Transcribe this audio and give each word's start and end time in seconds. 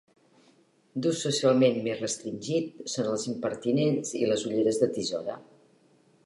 D'ús 1.05 1.19
socialment 1.25 1.77
més 1.87 2.01
restringit 2.05 2.81
són 2.95 3.11
els 3.11 3.27
impertinents 3.35 4.15
i 4.23 4.23
les 4.33 4.47
ulleres 4.49 4.81
de 4.85 4.91
tisora. 4.97 5.39